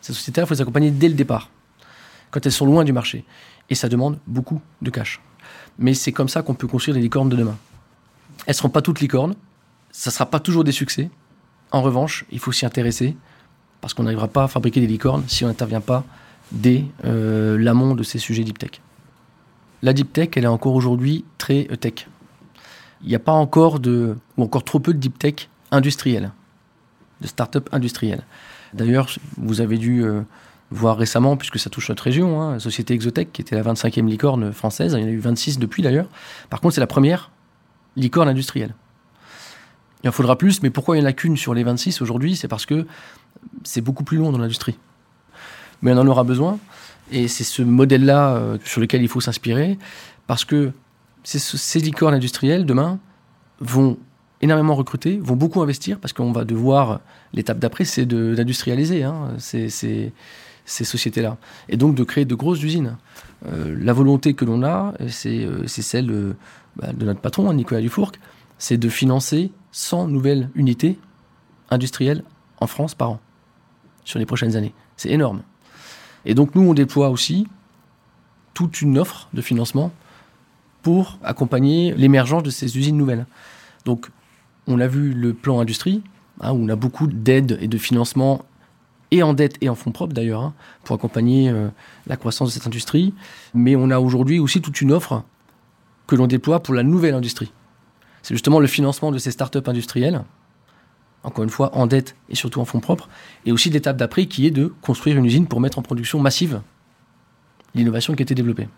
Ces 0.00 0.12
sociétés-là, 0.12 0.44
il 0.44 0.48
faut 0.48 0.54
les 0.54 0.60
accompagner 0.60 0.90
dès 0.90 1.08
le 1.08 1.14
départ, 1.14 1.50
quand 2.30 2.44
elles 2.44 2.52
sont 2.52 2.66
loin 2.66 2.84
du 2.84 2.92
marché. 2.92 3.24
Et 3.70 3.74
ça 3.74 3.88
demande 3.88 4.18
beaucoup 4.26 4.60
de 4.80 4.90
cash. 4.90 5.20
Mais 5.78 5.94
c'est 5.94 6.12
comme 6.12 6.28
ça 6.28 6.42
qu'on 6.42 6.54
peut 6.54 6.66
construire 6.66 6.96
les 6.96 7.02
licornes 7.02 7.28
de 7.28 7.36
demain. 7.36 7.56
Elles 8.46 8.52
ne 8.52 8.56
seront 8.56 8.68
pas 8.68 8.82
toutes 8.82 9.00
licornes, 9.00 9.34
ça 9.90 10.10
ne 10.10 10.12
sera 10.12 10.26
pas 10.26 10.40
toujours 10.40 10.64
des 10.64 10.72
succès. 10.72 11.10
En 11.70 11.82
revanche, 11.82 12.24
il 12.30 12.38
faut 12.38 12.52
s'y 12.52 12.66
intéresser, 12.66 13.16
parce 13.80 13.94
qu'on 13.94 14.04
n'arrivera 14.04 14.28
pas 14.28 14.44
à 14.44 14.48
fabriquer 14.48 14.80
des 14.80 14.86
licornes 14.86 15.24
si 15.28 15.44
on 15.44 15.48
n'intervient 15.48 15.80
pas 15.80 16.04
dès 16.50 16.84
euh, 17.04 17.58
l'amont 17.58 17.94
de 17.94 18.02
ces 18.02 18.18
sujets 18.18 18.44
deep 18.44 18.58
tech. 18.58 18.80
La 19.82 19.92
deep 19.92 20.12
tech, 20.12 20.30
elle 20.36 20.44
est 20.44 20.48
encore 20.48 20.74
aujourd'hui 20.74 21.24
très 21.36 21.64
tech. 21.80 22.08
Il 23.02 23.08
n'y 23.08 23.14
a 23.14 23.20
pas 23.20 23.32
encore 23.32 23.78
de, 23.78 24.16
ou 24.36 24.42
encore 24.42 24.64
trop 24.64 24.80
peu 24.80 24.92
de 24.92 24.98
deep 24.98 25.18
tech 25.18 25.48
industrielle 25.70 26.32
de 27.20 27.26
start-up 27.26 27.68
industrielles. 27.72 28.22
D'ailleurs, 28.74 29.08
vous 29.36 29.60
avez 29.60 29.78
dû 29.78 30.04
euh, 30.04 30.22
voir 30.70 30.96
récemment, 30.96 31.36
puisque 31.36 31.58
ça 31.58 31.70
touche 31.70 31.88
notre 31.88 32.02
région, 32.02 32.40
hein, 32.40 32.58
société 32.58 32.94
Exotech, 32.94 33.32
qui 33.32 33.40
était 33.40 33.56
la 33.56 33.62
25e 33.62 34.06
licorne 34.06 34.52
française, 34.52 34.94
il 34.96 35.00
y 35.00 35.04
en 35.04 35.06
a 35.06 35.10
eu 35.10 35.18
26 35.18 35.58
depuis 35.58 35.82
d'ailleurs. 35.82 36.08
Par 36.50 36.60
contre, 36.60 36.74
c'est 36.74 36.80
la 36.80 36.86
première 36.86 37.30
licorne 37.96 38.28
industrielle. 38.28 38.74
Il 40.04 40.08
en 40.08 40.12
faudra 40.12 40.36
plus, 40.36 40.62
mais 40.62 40.70
pourquoi 40.70 40.96
il 40.96 41.00
n'y 41.00 41.06
en 41.06 41.08
a 41.08 41.12
qu'une 41.12 41.36
sur 41.36 41.54
les 41.54 41.64
26 41.64 42.02
aujourd'hui? 42.02 42.36
C'est 42.36 42.48
parce 42.48 42.66
que 42.66 42.86
c'est 43.64 43.80
beaucoup 43.80 44.04
plus 44.04 44.18
long 44.18 44.30
dans 44.30 44.38
l'industrie. 44.38 44.78
Mais 45.82 45.92
on 45.92 45.98
en 45.98 46.06
aura 46.06 46.24
besoin, 46.24 46.58
et 47.10 47.28
c'est 47.28 47.44
ce 47.44 47.62
modèle-là 47.62 48.34
euh, 48.34 48.58
sur 48.64 48.80
lequel 48.80 49.02
il 49.02 49.08
faut 49.08 49.20
s'inspirer, 49.20 49.78
parce 50.26 50.44
que 50.44 50.72
ces 51.24 51.80
licornes 51.80 52.14
industrielles, 52.14 52.64
demain, 52.64 52.98
vont 53.60 53.98
énormément 54.40 54.74
recruter, 54.74 55.18
vont 55.18 55.36
beaucoup 55.36 55.60
investir 55.60 55.98
parce 55.98 56.12
qu'on 56.12 56.32
va 56.32 56.44
devoir, 56.44 57.00
l'étape 57.32 57.58
d'après, 57.58 57.84
c'est 57.84 58.06
d'industrialiser 58.06 59.02
hein, 59.02 59.34
ces, 59.38 60.12
ces, 60.68 60.84
sociétés-là. 60.84 61.36
Et 61.68 61.76
donc 61.76 61.94
de 61.94 62.04
créer 62.04 62.24
de 62.24 62.34
grosses 62.34 62.62
usines. 62.62 62.96
Euh, 63.46 63.76
la 63.80 63.92
volonté 63.92 64.34
que 64.34 64.44
l'on 64.44 64.62
a, 64.62 64.94
c'est 65.08 65.44
euh, 65.44 65.66
celle 65.66 66.10
euh, 66.10 66.36
bah, 66.76 66.92
de 66.92 67.04
notre 67.04 67.20
patron, 67.20 67.52
Nicolas 67.52 67.80
Dufourc, 67.80 68.12
c'est 68.58 68.76
de 68.76 68.88
financer 68.88 69.52
100 69.72 70.08
nouvelles 70.08 70.50
unités 70.54 70.98
industrielles 71.70 72.24
en 72.60 72.66
France 72.66 72.94
par 72.94 73.10
an 73.10 73.20
sur 74.04 74.18
les 74.18 74.26
prochaines 74.26 74.56
années. 74.56 74.74
C'est 74.96 75.10
énorme. 75.10 75.42
Et 76.24 76.34
donc 76.34 76.54
nous, 76.54 76.62
on 76.62 76.74
déploie 76.74 77.10
aussi 77.10 77.46
toute 78.54 78.80
une 78.80 78.98
offre 78.98 79.28
de 79.34 79.40
financement 79.40 79.92
pour 80.82 81.18
accompagner 81.22 81.94
l'émergence 81.94 82.42
de 82.42 82.50
ces 82.50 82.76
usines 82.76 82.96
nouvelles. 82.96 83.26
Donc 83.84 84.10
on 84.66 84.80
a 84.80 84.86
vu 84.86 85.12
le 85.12 85.34
plan 85.34 85.60
industrie, 85.60 86.02
hein, 86.40 86.52
où 86.52 86.64
on 86.64 86.68
a 86.68 86.76
beaucoup 86.76 87.06
d'aides 87.06 87.58
et 87.60 87.68
de 87.68 87.78
financement, 87.78 88.44
et 89.10 89.22
en 89.22 89.34
dette 89.34 89.56
et 89.60 89.68
en 89.68 89.74
fonds 89.74 89.92
propres 89.92 90.14
d'ailleurs, 90.14 90.42
hein, 90.42 90.54
pour 90.84 90.94
accompagner 90.94 91.48
euh, 91.48 91.68
la 92.06 92.16
croissance 92.16 92.48
de 92.48 92.54
cette 92.54 92.66
industrie. 92.66 93.14
Mais 93.54 93.76
on 93.76 93.90
a 93.90 93.98
aujourd'hui 93.98 94.38
aussi 94.38 94.60
toute 94.60 94.80
une 94.80 94.92
offre 94.92 95.22
que 96.06 96.16
l'on 96.16 96.26
déploie 96.26 96.62
pour 96.62 96.74
la 96.74 96.82
nouvelle 96.82 97.14
industrie. 97.14 97.52
C'est 98.22 98.34
justement 98.34 98.60
le 98.60 98.66
financement 98.66 99.10
de 99.10 99.18
ces 99.18 99.30
startups 99.30 99.66
industrielles, 99.66 100.24
encore 101.22 101.44
une 101.44 101.50
fois 101.50 101.74
en 101.76 101.86
dette 101.86 102.16
et 102.28 102.34
surtout 102.34 102.60
en 102.60 102.64
fonds 102.64 102.80
propres, 102.80 103.08
et 103.46 103.52
aussi 103.52 103.70
l'étape 103.70 103.96
d'après 103.96 104.26
qui 104.26 104.46
est 104.46 104.50
de 104.50 104.72
construire 104.82 105.16
une 105.16 105.24
usine 105.24 105.46
pour 105.46 105.60
mettre 105.60 105.78
en 105.78 105.82
production 105.82 106.18
massive 106.18 106.60
l'innovation 107.74 108.14
qui 108.14 108.22
a 108.22 108.24
été 108.24 108.34
développée. 108.34 108.68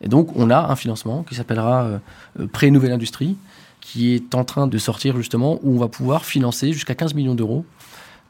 Et 0.00 0.08
donc 0.08 0.34
on 0.36 0.50
a 0.50 0.70
un 0.70 0.76
financement 0.76 1.22
qui 1.22 1.34
s'appellera 1.34 1.84
euh, 1.84 1.98
euh, 2.40 2.46
Pré-Nouvelle 2.46 2.92
Industrie, 2.92 3.36
qui 3.80 4.14
est 4.14 4.34
en 4.34 4.44
train 4.44 4.66
de 4.66 4.78
sortir 4.78 5.16
justement, 5.16 5.58
où 5.62 5.76
on 5.76 5.78
va 5.78 5.88
pouvoir 5.88 6.24
financer 6.24 6.72
jusqu'à 6.72 6.94
15 6.94 7.14
millions 7.14 7.34
d'euros 7.34 7.64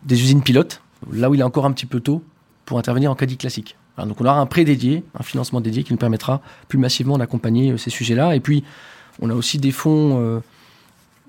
des 0.03 0.21
usines 0.21 0.43
pilotes, 0.43 0.83
là 1.13 1.31
où 1.31 1.35
il 1.35 1.41
est 1.41 1.45
encore 1.45 1.67
un 1.67 1.73
petit 1.73 1.87
peu 1.87 2.01
tôt 2.01 2.23
pour 2.65 2.79
intervenir 2.79 3.11
en 3.11 3.15
caddie 3.15 3.37
classique. 3.37 3.77
donc 3.99 4.21
on 4.21 4.25
aura 4.25 4.41
un 4.41 4.47
prêt 4.47 4.65
dédié, 4.65 5.05
un 5.19 5.23
financement 5.23 5.61
dédié 5.61 5.85
qui 5.85 5.93
nous 5.93 5.99
permettra 5.99 6.41
plus 6.69 6.79
massivement 6.79 7.19
d'accompagner 7.19 7.73
euh, 7.73 7.77
ces 7.77 7.91
sujets-là. 7.91 8.35
Et 8.35 8.41
puis 8.41 8.65
on 9.21 9.31
a 9.31 9.35
aussi 9.35 9.59
des 9.59 9.71
fonds, 9.71 10.43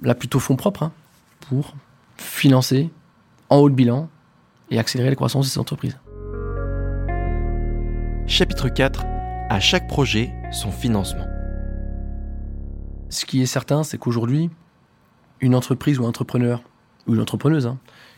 là 0.02 0.14
plutôt 0.14 0.40
fonds 0.40 0.58
propres, 0.58 0.84
hein, 0.84 0.92
pour 1.48 1.74
financer 2.18 2.90
en 3.50 3.58
haut 3.58 3.70
de 3.70 3.76
bilan 3.76 4.10
et 4.70 4.80
accélérer 4.80 5.10
la 5.10 5.16
croissance 5.16 5.46
de 5.46 5.52
ces 5.52 5.60
entreprises. 5.60 5.98
Chapitre 8.28 8.68
4 8.68 9.06
À 9.50 9.60
chaque 9.62 9.88
projet, 9.88 10.34
son 10.52 10.72
financement. 10.72 11.26
Ce 13.10 13.26
qui 13.26 13.42
est 13.42 13.46
certain, 13.46 13.84
c'est 13.84 13.98
qu'aujourd'hui, 13.98 14.50
une 15.40 15.56
entreprise 15.56 15.98
ou 16.00 16.06
un 16.06 16.10
entrepreneur, 16.10 16.62
ou 17.08 17.14
une 17.14 17.22
entrepreneuse, 17.22 17.68
hein, 17.68 17.78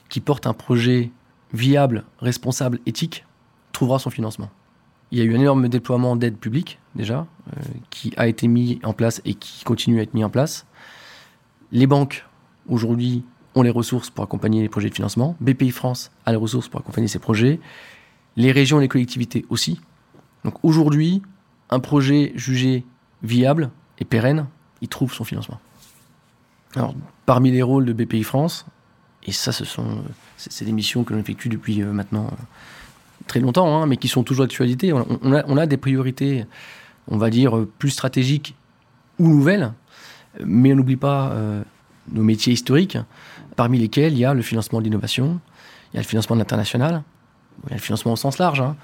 qui 0.10 0.20
porte 0.20 0.48
un 0.48 0.54
projet 0.54 1.12
viable, 1.54 2.06
responsable, 2.20 2.80
éthique, 2.86 3.26
trouvera 3.72 4.00
son 4.00 4.10
financement. 4.10 4.50
Il 5.12 5.18
y 5.18 5.22
a 5.22 5.26
eu 5.26 5.36
un 5.36 5.40
énorme 5.40 5.68
déploiement 5.70 6.16
d'aide 6.16 6.38
publique, 6.38 6.80
déjà, 6.96 7.26
euh, 7.48 7.62
qui 7.90 8.14
a 8.18 8.28
été 8.28 8.48
mis 8.48 8.80
en 8.84 8.94
place 8.94 9.22
et 9.26 9.34
qui 9.34 9.64
continue 9.64 10.00
à 10.00 10.04
être 10.04 10.14
mis 10.14 10.24
en 10.24 10.30
place. 10.30 10.66
Les 11.72 11.88
banques, 11.88 12.26
aujourd'hui, 12.68 13.24
ont 13.56 13.64
les 13.64 13.70
ressources 13.72 14.10
pour 14.10 14.24
accompagner 14.24 14.62
les 14.62 14.70
projets 14.70 14.90
de 14.90 14.94
financement. 14.94 15.36
BPI 15.40 15.72
France 15.72 16.12
a 16.26 16.32
les 16.32 16.38
ressources 16.38 16.68
pour 16.68 16.80
accompagner 16.80 17.08
ces 17.08 17.20
projets. 17.20 17.60
Les 18.36 18.52
régions 18.52 18.78
et 18.80 18.82
les 18.82 18.88
collectivités 18.88 19.46
aussi. 19.50 19.82
Donc 20.44 20.64
aujourd'hui, 20.64 21.22
un 21.70 21.80
projet 21.80 22.32
jugé 22.36 22.86
viable 23.24 23.72
et 23.98 24.06
pérenne, 24.06 24.48
il 24.82 24.88
trouve 24.88 25.14
son 25.14 25.24
financement. 25.24 25.60
Alors, 26.76 26.94
parmi 27.26 27.52
les 27.52 27.62
rôles 27.62 27.86
de 27.86 27.94
BPI 27.94 28.24
France, 28.24 28.66
et 29.24 29.32
ça, 29.32 29.52
ce 29.52 29.66
sont, 29.66 30.04
c'est 30.40 30.66
des 30.66 30.72
missions 30.72 31.04
que 31.04 31.14
l'on 31.14 31.20
effectue 31.20 31.50
depuis 31.50 31.82
euh, 31.82 31.92
maintenant 31.92 32.28
euh, 32.28 32.36
très 33.28 33.40
longtemps, 33.40 33.82
hein, 33.82 33.86
mais 33.86 33.98
qui 33.98 34.08
sont 34.08 34.24
toujours 34.24 34.46
d'actualité. 34.46 34.94
On, 34.94 35.58
a, 35.58 35.66
des 35.66 35.78
priorités, 35.78 36.46
on 37.08 37.18
va 37.18 37.30
dire, 37.30 37.66
plus 37.78 37.90
stratégiques 37.90 38.56
ou 39.20 39.28
nouvelles, 39.28 39.74
mais 40.44 40.74
on 40.74 40.78
n'oublie 40.78 40.96
pas 40.96 41.32
euh, 41.32 41.62
nos 42.12 42.24
métiers 42.24 42.54
historiques, 42.54 42.98
parmi 43.56 43.78
lesquels 43.78 44.14
il 44.14 44.20
y 44.20 44.26
a 44.26 44.34
le 44.34 44.42
financement 44.42 44.80
de 44.80 44.86
l'innovation, 44.86 45.40
il 45.92 45.98
y 45.98 46.00
a 46.00 46.02
le 46.02 46.08
financement 46.08 46.36
de 46.36 46.42
l'international, 46.42 47.04
il 47.66 47.72
y 47.72 47.74
a 47.74 47.76
le 47.76 47.82
financement 47.82 48.14
au 48.14 48.16
sens 48.16 48.38
large. 48.38 48.62
Hein. 48.62 48.76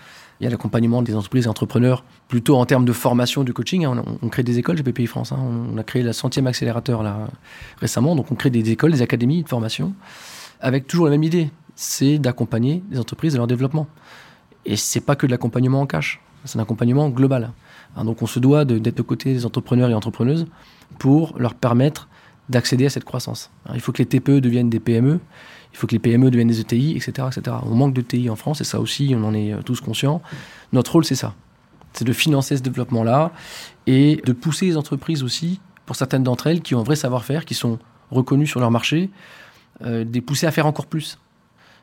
Il 0.41 0.43
y 0.43 0.47
a 0.47 0.49
l'accompagnement 0.49 1.01
des 1.01 1.15
entreprises 1.15 1.45
et 1.45 1.47
entrepreneurs, 1.47 2.03
plutôt 2.27 2.57
en 2.57 2.65
termes 2.65 2.83
de 2.83 2.91
formation, 2.91 3.45
de 3.45 3.53
coaching. 3.53 3.85
Hein. 3.85 4.03
On, 4.21 4.27
crée 4.27 4.43
des 4.43 4.59
écoles 4.59 4.75
chez 4.75 4.83
BPI 4.83 5.07
France. 5.07 5.31
On 5.31 5.77
a 5.77 5.83
créé 5.83 6.03
la 6.03 6.11
centième 6.11 6.45
accélérateur 6.45 7.03
là, 7.03 7.29
récemment. 7.79 8.17
Donc 8.17 8.33
on 8.33 8.35
crée 8.35 8.49
des 8.49 8.69
écoles, 8.69 8.91
des 8.91 9.01
académies 9.01 9.43
de 9.43 9.47
formation, 9.47 9.93
avec 10.59 10.87
toujours 10.87 11.05
la 11.05 11.11
même 11.11 11.23
idée. 11.23 11.49
C'est 11.75 12.17
d'accompagner 12.17 12.83
les 12.89 12.99
entreprises 12.99 13.33
dans 13.33 13.39
leur 13.39 13.47
développement. 13.47 13.87
Et 14.65 14.77
c'est 14.77 15.01
pas 15.01 15.15
que 15.15 15.25
de 15.25 15.31
l'accompagnement 15.31 15.81
en 15.81 15.85
cash. 15.85 16.21
C'est 16.45 16.57
un 16.57 16.61
accompagnement 16.61 17.09
global. 17.09 17.51
Hein, 17.95 18.05
donc 18.05 18.21
on 18.21 18.27
se 18.27 18.39
doit 18.39 18.65
d'être 18.65 18.97
de, 18.97 19.01
côté 19.01 19.33
des 19.33 19.45
entrepreneurs 19.45 19.89
et 19.89 19.93
entrepreneuses 19.93 20.47
pour 20.99 21.37
leur 21.37 21.53
permettre 21.53 22.07
d'accéder 22.49 22.85
à 22.85 22.89
cette 22.89 23.05
croissance. 23.05 23.49
il 23.73 23.81
faut 23.81 23.91
que 23.91 23.97
les 23.97 24.05
TPE 24.05 24.39
deviennent 24.39 24.69
des 24.69 24.79
PME 24.79 25.19
il 25.75 25.77
faut 25.77 25.87
que 25.87 25.91
les 25.91 25.99
PME 25.99 26.31
deviennent 26.31 26.47
des 26.47 26.61
ETI, 26.61 26.95
etc., 26.95 27.27
etc. 27.27 27.57
On 27.63 27.75
manque 27.75 27.93
de 27.93 27.99
TI 27.99 28.29
en 28.29 28.37
France, 28.37 28.61
et 28.61 28.63
ça 28.63 28.79
aussi, 28.79 29.13
on 29.13 29.25
en 29.25 29.33
est 29.33 29.51
euh, 29.51 29.61
tous 29.61 29.81
conscients. 29.81 30.21
Notre 30.71 30.93
rôle, 30.93 31.03
c'est 31.03 31.15
ça. 31.15 31.33
C'est 31.91 32.05
de 32.05 32.13
financer 32.13 32.55
ce 32.55 32.61
développement-là 32.61 33.33
et 33.85 34.21
de 34.25 34.31
pousser 34.31 34.67
les 34.67 34.77
entreprises 34.77 35.21
aussi, 35.21 35.59
pour 35.85 35.97
certaines 35.97 36.23
d'entre 36.23 36.47
elles, 36.47 36.61
qui 36.61 36.75
ont 36.75 36.79
un 36.79 36.83
vrai 36.83 36.95
savoir-faire, 36.95 37.43
qui 37.43 37.55
sont 37.55 37.77
reconnues 38.09 38.47
sur 38.47 38.61
leur 38.61 38.71
marché, 38.71 39.09
euh, 39.83 40.03
de 40.03 40.13
les 40.13 40.21
pousser 40.21 40.47
à 40.47 40.51
faire 40.51 40.65
encore 40.65 40.87
plus. 40.87 41.19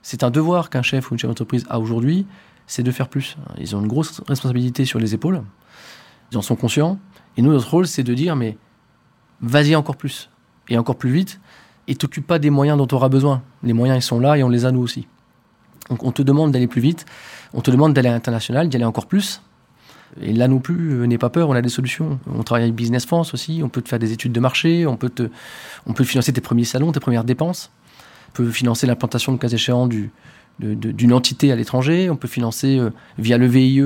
C'est 0.02 0.22
un 0.22 0.30
devoir 0.30 0.70
qu'un 0.70 0.82
chef 0.82 1.10
ou 1.10 1.14
une 1.14 1.18
chef 1.18 1.28
d'entreprise 1.28 1.64
a 1.68 1.78
aujourd'hui, 1.78 2.26
c'est 2.66 2.82
de 2.82 2.90
faire 2.90 3.08
plus. 3.08 3.36
Ils 3.58 3.76
ont 3.76 3.80
une 3.80 3.88
grosse 3.88 4.20
responsabilité 4.26 4.84
sur 4.84 4.98
les 4.98 5.14
épaules, 5.14 5.42
ils 6.30 6.38
en 6.38 6.42
sont 6.42 6.56
conscients, 6.56 6.98
et 7.36 7.42
nous, 7.42 7.52
notre 7.52 7.70
rôle, 7.70 7.86
c'est 7.86 8.02
de 8.02 8.14
dire, 8.14 8.36
mais 8.36 8.56
vas-y 9.40 9.74
encore 9.76 9.96
plus, 9.96 10.30
et 10.68 10.78
encore 10.78 10.96
plus 10.96 11.10
vite, 11.10 11.40
et 11.88 11.94
t'occupe 11.94 12.26
pas 12.26 12.38
des 12.38 12.50
moyens 12.50 12.78
dont 12.78 12.86
tu 12.86 12.94
auras 12.94 13.08
besoin. 13.08 13.42
Les 13.62 13.72
moyens, 13.72 14.04
ils 14.04 14.06
sont 14.06 14.20
là 14.20 14.36
et 14.36 14.42
on 14.42 14.48
les 14.48 14.64
a 14.64 14.72
nous 14.72 14.80
aussi. 14.80 15.06
Donc 15.90 16.04
on 16.04 16.12
te 16.12 16.22
demande 16.22 16.52
d'aller 16.52 16.68
plus 16.68 16.80
vite, 16.80 17.06
on 17.54 17.60
te 17.60 17.70
demande 17.70 17.92
d'aller 17.92 18.08
à 18.08 18.12
l'international, 18.12 18.68
d'y 18.68 18.76
aller 18.76 18.84
encore 18.84 19.06
plus. 19.06 19.42
Et 20.20 20.32
là 20.32 20.46
non 20.46 20.58
plus, 20.58 20.92
euh, 20.92 21.06
n'aie 21.06 21.18
pas 21.18 21.30
peur, 21.30 21.48
on 21.48 21.54
a 21.54 21.62
des 21.62 21.70
solutions. 21.70 22.20
On 22.26 22.42
travaille 22.42 22.64
avec 22.64 22.74
Business 22.74 23.06
France 23.06 23.34
aussi, 23.34 23.62
on 23.64 23.68
peut 23.68 23.82
te 23.82 23.88
faire 23.88 23.98
des 23.98 24.12
études 24.12 24.32
de 24.32 24.40
marché, 24.40 24.86
on 24.86 24.96
peut 24.96 25.08
te, 25.08 25.30
on 25.86 25.92
peut 25.92 26.04
financer 26.04 26.32
tes 26.32 26.40
premiers 26.40 26.64
salons, 26.64 26.92
tes 26.92 27.00
premières 27.00 27.24
dépenses. 27.24 27.70
On 28.32 28.36
peut 28.36 28.50
financer 28.50 28.86
l'implantation, 28.86 29.32
de 29.32 29.38
cas 29.38 29.48
échéant, 29.48 29.86
du, 29.86 30.10
d'une 30.58 31.12
entité 31.12 31.52
à 31.52 31.56
l'étranger. 31.56 32.08
On 32.10 32.16
peut 32.16 32.28
financer 32.28 32.78
euh, 32.78 32.90
via 33.18 33.36
le 33.38 33.46
VIE 33.46 33.82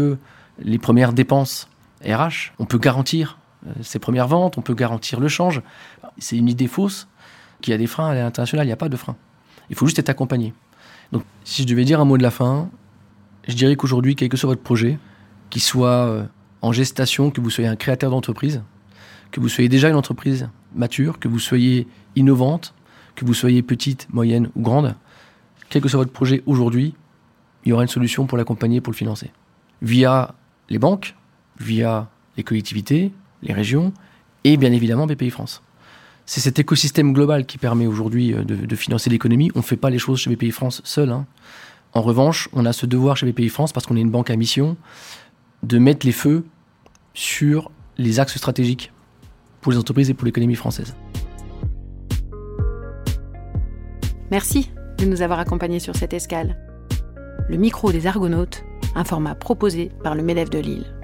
les 0.58 0.78
premières 0.78 1.12
dépenses 1.12 1.68
RH. 2.04 2.52
On 2.58 2.64
peut 2.64 2.78
garantir 2.78 3.38
euh, 3.66 3.72
ses 3.82 3.98
premières 3.98 4.28
ventes, 4.28 4.58
on 4.58 4.62
peut 4.62 4.74
garantir 4.74 5.20
le 5.20 5.28
change. 5.28 5.62
C'est 6.18 6.36
une 6.36 6.48
idée 6.48 6.68
fausse 6.68 7.08
qu'il 7.60 7.72
y 7.72 7.74
a 7.74 7.78
des 7.78 7.86
freins 7.86 8.10
à 8.10 8.14
l'international, 8.14 8.66
il 8.66 8.68
n'y 8.68 8.72
a 8.72 8.76
pas 8.76 8.88
de 8.88 8.96
frein. 8.96 9.16
Il 9.70 9.76
faut 9.76 9.86
juste 9.86 9.98
être 9.98 10.10
accompagné. 10.10 10.52
Donc, 11.12 11.24
si 11.44 11.62
je 11.62 11.66
devais 11.66 11.84
dire 11.84 12.00
un 12.00 12.04
mot 12.04 12.18
de 12.18 12.22
la 12.22 12.30
fin, 12.30 12.68
je 13.48 13.54
dirais 13.54 13.76
qu'aujourd'hui, 13.76 14.14
quel 14.16 14.28
que 14.28 14.36
soit 14.36 14.48
votre 14.48 14.62
projet, 14.62 14.98
qu'il 15.50 15.62
soit 15.62 15.88
euh, 15.88 16.24
en 16.62 16.72
gestation, 16.72 17.30
que 17.30 17.40
vous 17.40 17.50
soyez 17.50 17.68
un 17.68 17.76
créateur 17.76 18.10
d'entreprise, 18.10 18.62
que 19.30 19.40
vous 19.40 19.48
soyez 19.48 19.68
déjà 19.68 19.88
une 19.88 19.96
entreprise 19.96 20.48
mature, 20.74 21.18
que 21.18 21.28
vous 21.28 21.38
soyez 21.38 21.86
innovante, 22.14 22.74
que 23.16 23.24
vous 23.24 23.34
soyez 23.34 23.62
petite, 23.62 24.06
moyenne 24.12 24.50
ou 24.54 24.62
grande, 24.62 24.94
quel 25.68 25.82
que 25.82 25.88
soit 25.88 25.98
votre 25.98 26.12
projet 26.12 26.42
aujourd'hui, 26.46 26.94
il 27.64 27.70
y 27.70 27.72
aura 27.72 27.82
une 27.82 27.88
solution 27.88 28.26
pour 28.26 28.38
l'accompagner, 28.38 28.80
pour 28.80 28.92
le 28.92 28.96
financer. 28.96 29.32
Via 29.82 30.34
les 30.68 30.78
banques, 30.78 31.16
via 31.58 32.08
les 32.36 32.44
collectivités, 32.44 33.12
les 33.42 33.52
régions 33.52 33.92
et 34.44 34.56
bien 34.56 34.72
évidemment 34.72 35.06
BPI 35.06 35.30
France. 35.30 35.62
C'est 36.26 36.40
cet 36.40 36.58
écosystème 36.58 37.12
global 37.12 37.46
qui 37.46 37.58
permet 37.58 37.86
aujourd'hui 37.86 38.32
euh, 38.32 38.42
de, 38.44 38.76
financer 38.76 39.10
l'économie. 39.10 39.50
On 39.54 39.58
ne 39.58 39.64
fait 39.64 39.76
pas 39.76 39.90
les 39.90 39.98
choses 39.98 40.20
chez 40.20 40.34
BPI 40.34 40.50
France 40.50 40.82
seul. 40.84 41.10
Hein. 41.10 41.26
En 41.92 42.02
revanche, 42.02 42.48
on 42.52 42.66
a 42.66 42.72
ce 42.72 42.84
devoir 42.84 43.16
chez 43.16 43.30
BPI 43.30 43.48
France, 43.48 43.72
parce 43.72 43.86
qu'on 43.86 43.96
est 43.96 44.00
une 44.00 44.10
banque 44.10 44.30
à 44.30 44.36
mission, 44.36 44.76
de 45.62 45.78
mettre 45.78 46.04
les 46.04 46.12
feux 46.12 46.44
sur 47.14 47.70
les 47.96 48.20
axes 48.20 48.36
stratégiques 48.36 48.92
pour 49.60 49.72
les 49.72 49.78
entreprises 49.78 50.10
et 50.10 50.14
pour 50.14 50.26
l'économie 50.26 50.56
française. 50.56 50.94
Merci 54.30 54.70
de 54.98 55.04
nous 55.04 55.22
avoir 55.22 55.38
accompagnés 55.38 55.78
sur 55.78 55.94
cette 55.94 56.12
escale. 56.12 56.56
Le 57.48 57.56
micro 57.56 57.92
des 57.92 58.06
Argonautes, 58.08 58.64
un 58.96 59.04
format 59.04 59.36
proposé 59.36 59.92
par 60.02 60.14
le 60.14 60.22
MEDEF 60.22 60.50
de 60.50 60.58
Lille. 60.58 60.95